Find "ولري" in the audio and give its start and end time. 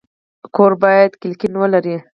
1.59-1.95